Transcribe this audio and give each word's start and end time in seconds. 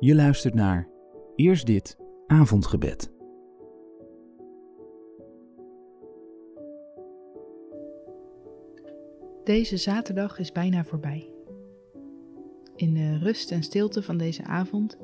Je 0.00 0.14
luistert 0.14 0.54
naar 0.54 0.88
Eerst 1.36 1.66
dit 1.66 1.96
avondgebed. 2.26 3.12
Deze 9.44 9.76
zaterdag 9.76 10.38
is 10.38 10.52
bijna 10.52 10.84
voorbij. 10.84 11.30
In 12.76 12.94
de 12.94 13.18
rust 13.18 13.50
en 13.50 13.62
stilte 13.62 14.02
van 14.02 14.16
deze 14.16 14.44
avond 14.44 14.98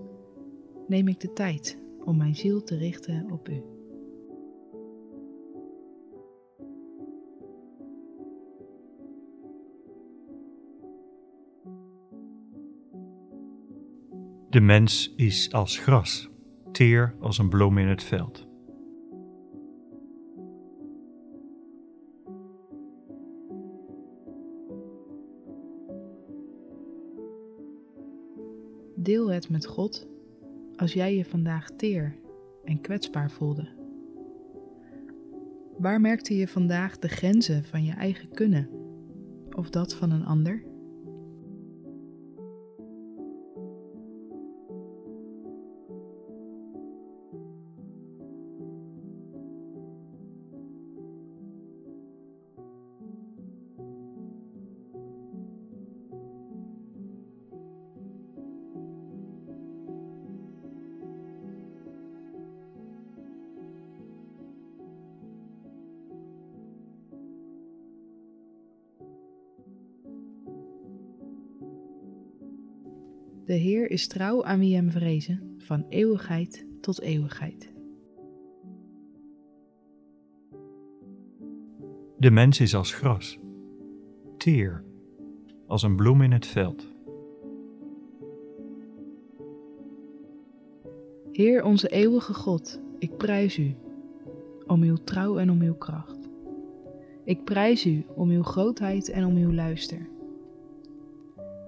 neem 0.87 1.09
ik 1.09 1.21
de 1.21 1.33
tijd 1.33 1.79
om 2.05 2.17
mijn 2.17 2.37
ziel 2.37 2.63
te 2.63 2.77
richten 2.77 3.31
op 3.31 3.49
U. 3.49 3.74
De 14.55 14.61
mens 14.61 15.13
is 15.17 15.53
als 15.53 15.79
gras, 15.79 16.29
teer 16.73 17.15
als 17.21 17.39
een 17.39 17.49
bloem 17.49 17.79
in 17.79 17.89
het 17.89 18.03
veld. 18.03 18.47
Deel 28.95 29.31
het 29.31 29.49
met 29.49 29.67
God 29.67 30.07
als 30.77 30.93
jij 30.93 31.17
je 31.17 31.25
vandaag 31.25 31.71
teer 31.77 32.17
en 32.65 32.81
kwetsbaar 32.81 33.31
voelde. 33.31 33.69
Waar 35.79 36.01
merkte 36.01 36.37
je 36.37 36.49
vandaag 36.49 36.99
de 36.99 37.09
grenzen 37.09 37.65
van 37.65 37.85
je 37.85 37.93
eigen 37.93 38.31
kunnen 38.31 38.69
of 39.51 39.71
dat 39.71 39.95
van 39.95 40.11
een 40.11 40.25
ander? 40.25 40.74
De 73.45 73.53
Heer 73.53 73.91
is 73.91 74.07
trouw 74.07 74.45
aan 74.45 74.59
wie 74.59 74.75
hem 74.75 74.91
vrezen, 74.91 75.55
van 75.59 75.87
eeuwigheid 75.89 76.67
tot 76.81 77.01
eeuwigheid. 77.01 77.73
De 82.19 82.31
mens 82.31 82.61
is 82.61 82.75
als 82.75 82.95
gras, 82.95 83.39
teer 84.37 84.85
als 85.67 85.83
een 85.83 85.97
bloem 85.97 86.23
in 86.23 86.33
het 86.33 86.47
veld. 86.47 86.93
Heer 91.33 91.65
onze 91.65 91.89
eeuwige 91.89 92.35
God, 92.35 92.81
ik 92.99 93.17
prijs 93.17 93.59
u 93.59 93.75
om 94.67 94.83
uw 94.83 94.97
trouw 94.97 95.39
en 95.39 95.51
om 95.51 95.61
uw 95.61 95.75
kracht. 95.75 96.29
Ik 97.25 97.45
prijs 97.45 97.87
u 97.87 98.05
om 98.15 98.31
uw 98.31 98.43
grootheid 98.43 99.09
en 99.09 99.25
om 99.25 99.37
uw 99.37 99.53
luister. 99.53 100.09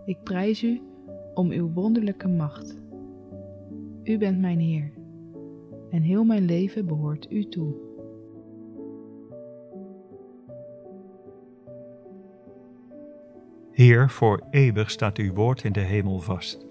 Ik 0.05 0.23
prijs 0.23 0.63
u 0.63 0.81
om 1.37 1.51
uw 1.51 1.73
wonderlijke 1.73 2.29
macht. 2.29 2.79
U 4.03 4.19
bent 4.19 4.41
mijn 4.41 4.59
Heer 4.59 4.93
en 5.91 6.03
heel 6.03 6.25
mijn 6.25 6.45
leven 6.45 6.87
behoort 6.87 7.31
u 7.31 7.49
toe. 7.49 7.75
Heer, 13.71 14.11
voor 14.11 14.43
eeuwig 14.51 14.91
staat 14.91 15.19
uw 15.19 15.35
woord 15.35 15.65
in 15.65 15.73
de 15.73 15.81
hemel 15.81 16.19
vast. 16.19 16.67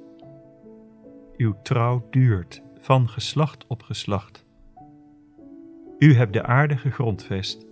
Uw 1.38 1.56
trouw 1.62 2.08
duurt 2.10 2.62
van 2.76 3.10
geslacht 3.10 3.68
op 3.68 3.82
geslacht. 3.82 4.46
U 5.98 6.14
hebt 6.14 6.34
de 6.34 6.44
aarde 6.44 6.78
gegrondvest 6.78 7.66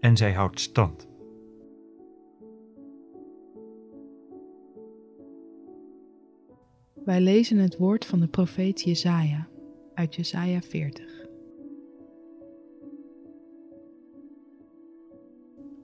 en 0.00 0.16
zij 0.16 0.32
houdt 0.32 0.60
stand. 0.60 1.08
Wij 7.04 7.20
lezen 7.20 7.58
het 7.58 7.76
woord 7.76 8.04
van 8.04 8.20
de 8.20 8.26
profeet 8.26 8.82
Jesaja 8.82 9.48
uit 9.94 10.14
Jesaja 10.14 10.60
40. 10.60 11.26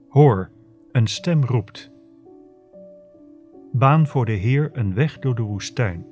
Hoor, 0.07 0.51
een 0.91 1.07
stem 1.07 1.43
roept. 1.43 1.91
Baan 3.71 4.07
voor 4.07 4.25
de 4.25 4.31
Heer 4.31 4.69
een 4.73 4.93
weg 4.93 5.19
door 5.19 5.35
de 5.35 5.41
woestijn. 5.41 6.05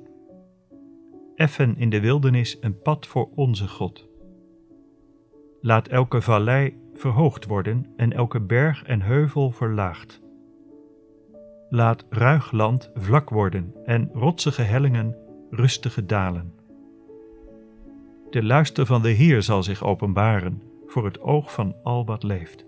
Effen 1.34 1.76
in 1.76 1.90
de 1.90 2.00
wildernis 2.00 2.56
een 2.60 2.78
pad 2.78 3.06
voor 3.06 3.28
onze 3.34 3.68
God. 3.68 4.08
Laat 5.60 5.88
elke 5.88 6.22
vallei 6.22 6.76
verhoogd 6.94 7.46
worden 7.46 7.86
en 7.96 8.12
elke 8.12 8.40
berg 8.40 8.82
en 8.82 9.02
heuvel 9.02 9.50
verlaagd. 9.50 10.20
Laat 11.70 12.04
ruig 12.08 12.52
land 12.52 12.90
vlak 12.94 13.30
worden 13.30 13.74
en 13.84 14.10
rotsige 14.12 14.62
hellingen 14.62 15.16
rustige 15.50 16.06
dalen. 16.06 16.52
De 18.30 18.42
luister 18.42 18.86
van 18.86 19.02
de 19.02 19.08
Heer 19.08 19.42
zal 19.42 19.62
zich 19.62 19.84
openbaren 19.84 20.62
voor 20.86 21.04
het 21.04 21.20
oog 21.20 21.52
van 21.52 21.74
al 21.82 22.04
wat 22.04 22.22
leeft. 22.22 22.66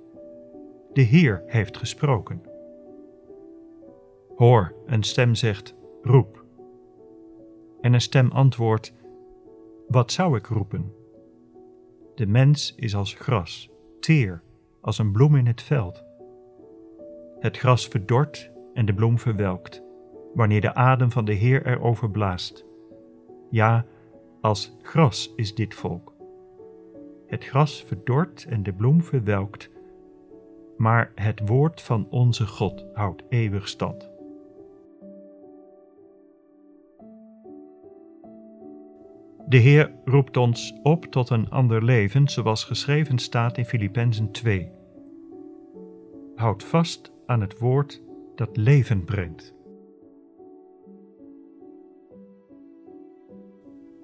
De 0.93 1.03
Heer 1.03 1.43
heeft 1.47 1.77
gesproken. 1.77 2.43
Hoor, 4.37 4.75
een 4.87 5.03
stem 5.03 5.35
zegt: 5.35 5.75
roep. 6.03 6.45
En 7.81 7.93
een 7.93 8.01
stem 8.01 8.31
antwoordt: 8.31 8.95
Wat 9.89 10.13
zou 10.13 10.37
ik 10.37 10.47
roepen? 10.47 10.93
De 12.15 12.27
mens 12.27 12.75
is 12.77 12.95
als 12.95 13.15
gras, 13.15 13.71
teer, 14.01 14.43
als 14.81 14.99
een 14.99 15.13
bloem 15.13 15.37
in 15.37 15.47
het 15.47 15.63
veld. 15.63 16.05
Het 17.39 17.59
gras 17.59 17.87
verdort 17.89 18.51
en 18.75 18.87
de 18.87 18.95
bloem 18.95 19.19
verwelkt, 19.19 19.83
wanneer 20.35 20.61
de 20.61 20.75
adem 20.75 21.11
van 21.11 21.25
de 21.25 21.33
Heer 21.33 21.67
erover 21.67 22.11
blaast. 22.11 22.67
Ja, 23.51 23.87
als 24.41 24.77
gras 24.83 25.33
is 25.37 25.55
dit 25.55 25.75
volk. 25.75 26.15
Het 27.27 27.45
gras 27.45 27.83
verdort 27.83 28.47
en 28.49 28.63
de 28.63 28.73
bloem 28.73 29.03
verwelkt, 29.03 29.71
maar 30.77 31.13
het 31.15 31.49
woord 31.49 31.83
van 31.83 32.07
onze 32.11 32.47
God 32.47 32.87
houdt 32.93 33.23
eeuwig 33.29 33.69
stand. 33.69 34.11
De 39.51 39.57
Heer 39.57 39.93
roept 40.05 40.37
ons 40.37 40.75
op 40.83 41.05
tot 41.05 41.31
een 41.31 41.51
ander 41.51 41.85
leven, 41.85 42.29
zoals 42.29 42.65
geschreven 42.65 43.19
staat 43.19 43.59
in 43.59 43.65
Filippenzen 43.65 44.31
2. 44.31 44.71
Houd 46.35 46.65
vast 46.65 47.13
aan 47.27 47.41
het 47.41 47.59
woord 47.59 48.03
dat 48.41 48.57
leven 48.57 49.05
brengt. 49.05 49.55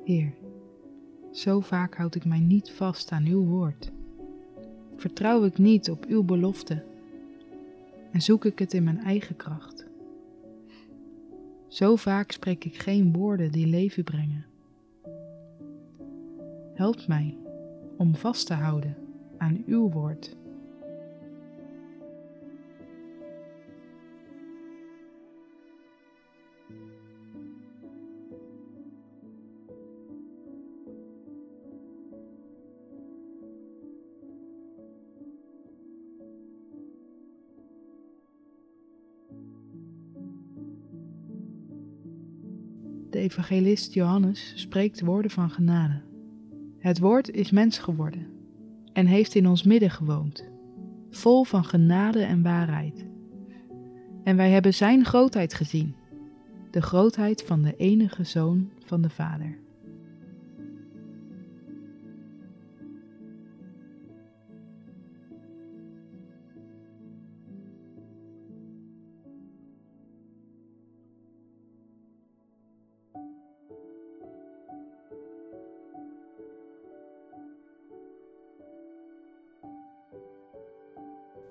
Heer, 0.05 0.35
zo 1.33 1.61
vaak 1.61 1.95
houd 1.95 2.15
ik 2.15 2.25
mij 2.25 2.41
niet 2.41 2.71
vast 2.71 3.11
aan 3.11 3.27
uw 3.27 3.45
woord. 3.45 3.93
Vertrouw 4.97 5.45
ik 5.45 5.59
niet 5.59 5.91
op 5.91 6.05
uw 6.05 6.23
belofte 6.23 6.85
en 8.13 8.21
zoek 8.21 8.45
ik 8.45 8.59
het 8.59 8.75
in 8.75 8.85
mijn 8.85 8.99
eigen 8.99 9.37
kracht. 9.37 9.87
Zo 11.69 11.97
vaak 11.97 12.31
spreek 12.31 12.65
ik 12.65 12.77
geen 12.77 13.13
woorden 13.13 13.53
die 13.53 13.67
leven 13.67 14.05
brengen. 14.05 14.47
Help 16.75 17.07
mij 17.07 17.37
om 17.97 18.15
vast 18.15 18.47
te 18.47 18.55
houden 18.55 18.97
aan 19.39 19.63
uw 19.67 19.91
woord. 19.91 20.37
De 43.17 43.23
evangelist 43.23 43.95
Johannes 43.95 44.53
spreekt 44.55 45.01
woorden 45.01 45.31
van 45.31 45.51
genade. 45.51 46.03
Het 46.79 46.99
woord 46.99 47.31
is 47.31 47.51
mens 47.51 47.79
geworden 47.79 48.27
en 48.93 49.07
heeft 49.07 49.35
in 49.35 49.47
ons 49.47 49.63
midden 49.63 49.91
gewoond, 49.91 50.49
vol 51.11 51.45
van 51.45 51.65
genade 51.65 52.23
en 52.23 52.43
waarheid. 52.43 53.07
En 54.23 54.37
wij 54.37 54.51
hebben 54.51 54.75
Zijn 54.75 55.05
grootheid 55.05 55.55
gezien, 55.55 55.95
de 56.77 56.83
grootheid 56.83 57.43
van 57.43 57.63
de 57.63 57.77
enige 57.77 58.25
Zoon 58.25 58.71
van 58.85 59.03
de 59.03 59.11
Vader. 59.11 59.59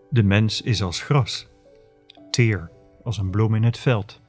De 0.09 0.23
mens 0.23 0.61
is 0.61 0.81
als 0.81 1.01
gras, 1.01 1.47
teer 2.29 2.71
als 3.03 3.17
een 3.17 3.29
bloem 3.29 3.55
in 3.55 3.63
het 3.63 3.77
veld. 3.77 4.23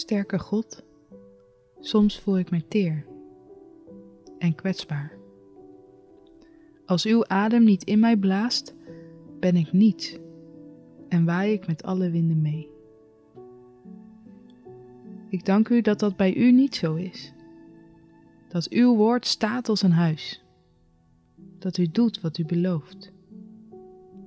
Sterke 0.00 0.38
God, 0.38 0.82
soms 1.80 2.18
voel 2.18 2.38
ik 2.38 2.50
mij 2.50 2.64
teer 2.68 3.06
en 4.38 4.54
kwetsbaar. 4.54 5.18
Als 6.86 7.04
uw 7.04 7.26
adem 7.26 7.64
niet 7.64 7.84
in 7.84 7.98
mij 7.98 8.16
blaast, 8.16 8.74
ben 9.40 9.56
ik 9.56 9.72
niets 9.72 10.18
en 11.08 11.24
waai 11.24 11.52
ik 11.52 11.66
met 11.66 11.82
alle 11.82 12.10
winden 12.10 12.42
mee. 12.42 12.68
Ik 15.28 15.44
dank 15.44 15.68
u 15.68 15.80
dat 15.80 15.98
dat 15.98 16.16
bij 16.16 16.34
u 16.34 16.52
niet 16.52 16.74
zo 16.74 16.94
is. 16.94 17.32
Dat 18.48 18.68
uw 18.68 18.96
woord 18.96 19.26
staat 19.26 19.68
als 19.68 19.82
een 19.82 19.92
huis. 19.92 20.44
Dat 21.58 21.76
u 21.76 21.86
doet 21.86 22.20
wat 22.20 22.38
u 22.38 22.44
belooft. 22.44 23.12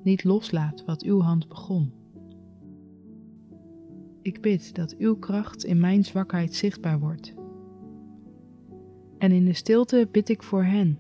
Niet 0.04 0.24
loslaat 0.24 0.86
wat 0.86 1.04
uw 1.04 1.22
hand 1.22 1.48
begon. 1.48 2.03
Ik 4.24 4.42
bid 4.42 4.76
dat 4.76 4.96
uw 4.98 5.16
kracht 5.16 5.64
in 5.64 5.80
mijn 5.80 6.06
zwakheid 6.06 6.54
zichtbaar 6.56 7.00
wordt. 7.00 7.34
En 9.18 9.32
in 9.32 9.46
de 9.46 9.54
stilte 9.54 10.08
bid 10.12 10.30
ik 10.30 10.44
voor 10.44 10.64
hen, 10.64 11.00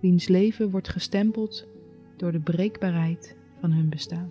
wiens 0.00 0.28
leven 0.28 0.70
wordt 0.70 0.88
gestempeld 0.88 1.66
door 2.16 2.32
de 2.32 2.40
breekbaarheid 2.40 3.36
van 3.60 3.72
hun 3.72 3.88
bestaan. 3.88 4.30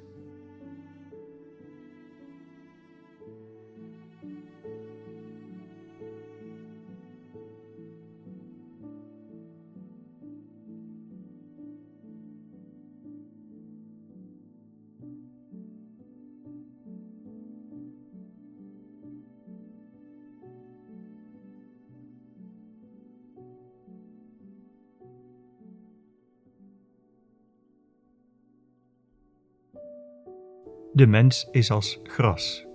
De 30.99 31.07
mens 31.07 31.47
is 31.51 31.71
als 31.71 31.99
gras, 32.03 32.65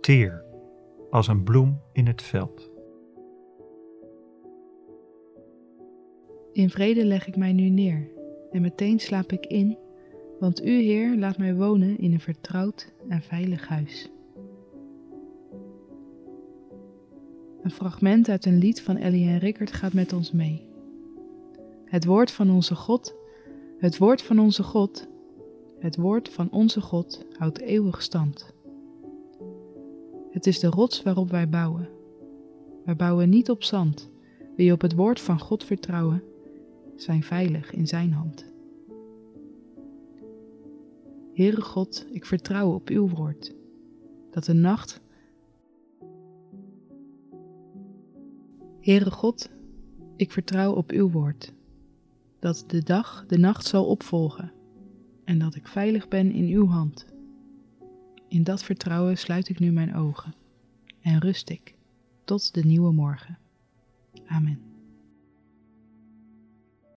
teer, 0.00 0.44
als 1.10 1.28
een 1.28 1.42
bloem 1.42 1.80
in 1.92 2.06
het 2.06 2.22
veld. 2.22 2.70
In 6.52 6.70
vrede 6.70 7.04
leg 7.04 7.26
ik 7.26 7.36
mij 7.36 7.52
nu 7.52 7.68
neer 7.68 8.10
en 8.50 8.62
meteen 8.62 9.00
slaap 9.00 9.32
ik 9.32 9.46
in, 9.46 9.78
want 10.40 10.64
U, 10.64 10.70
Heer, 10.70 11.16
laat 11.18 11.38
mij 11.38 11.54
wonen 11.54 11.98
in 11.98 12.12
een 12.12 12.20
vertrouwd 12.20 12.92
en 13.08 13.22
veilig 13.22 13.68
huis. 13.68 14.10
Een 17.62 17.70
fragment 17.70 18.28
uit 18.28 18.44
een 18.44 18.58
lied 18.58 18.82
van 18.82 18.96
Ellie 18.96 19.28
en 19.28 19.38
Rickert 19.38 19.72
gaat 19.72 19.92
met 19.92 20.12
ons 20.12 20.32
mee. 20.32 20.66
Het 21.84 22.04
woord 22.04 22.30
van 22.30 22.50
onze 22.50 22.74
God, 22.74 23.14
het 23.78 23.98
woord 23.98 24.22
van 24.22 24.38
onze 24.38 24.62
God 24.62 25.10
het 25.82 25.96
woord 25.96 26.28
van 26.28 26.50
onze 26.50 26.80
God 26.80 27.24
houdt 27.38 27.60
eeuwig 27.60 28.02
stand. 28.02 28.54
Het 30.30 30.46
is 30.46 30.58
de 30.58 30.66
rots 30.66 31.02
waarop 31.02 31.30
wij 31.30 31.48
bouwen. 31.48 31.88
Wij 32.84 32.96
bouwen 32.96 33.28
niet 33.28 33.50
op 33.50 33.62
zand. 33.62 34.10
Wie 34.56 34.72
op 34.72 34.80
het 34.80 34.94
woord 34.94 35.20
van 35.20 35.40
God 35.40 35.64
vertrouwen, 35.64 36.22
zijn 36.96 37.22
veilig 37.22 37.72
in 37.72 37.86
zijn 37.86 38.12
hand. 38.12 38.46
Heere 41.32 41.60
God, 41.60 42.06
ik 42.10 42.24
vertrouw 42.24 42.74
op 42.74 42.88
uw 42.88 43.08
woord, 43.08 43.54
dat 44.30 44.44
de 44.44 44.54
nacht. 44.54 45.00
Heere 48.80 49.10
God, 49.10 49.50
ik 50.16 50.32
vertrouw 50.32 50.72
op 50.74 50.90
uw 50.90 51.10
woord, 51.10 51.52
dat 52.38 52.64
de 52.66 52.82
dag 52.82 53.24
de 53.26 53.38
nacht 53.38 53.66
zal 53.66 53.86
opvolgen 53.86 54.52
en 55.24 55.38
dat 55.38 55.54
ik 55.54 55.68
veilig 55.68 56.08
ben 56.08 56.32
in 56.32 56.44
uw 56.44 56.66
hand. 56.66 57.06
In 58.28 58.42
dat 58.42 58.62
vertrouwen 58.62 59.18
sluit 59.18 59.48
ik 59.48 59.58
nu 59.58 59.72
mijn 59.72 59.94
ogen 59.94 60.34
en 61.00 61.20
rust 61.20 61.50
ik 61.50 61.74
tot 62.24 62.54
de 62.54 62.64
nieuwe 62.64 62.92
morgen. 62.92 63.38
Amen. 64.26 64.71